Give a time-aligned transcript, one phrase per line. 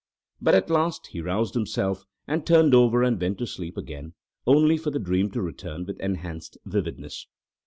[0.41, 4.13] But at last he roused himself, and turned over and went to sleep again,
[4.47, 7.27] only for the dream to return with enhanced vividness.